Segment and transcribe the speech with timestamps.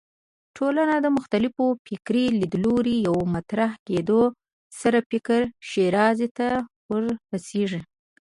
[0.57, 4.21] ټولنه مختلفو فکري لیدلوریو مطرح کېدو
[4.79, 6.47] سره فکر ښېرازۍ ته
[6.89, 7.81] ورسېږي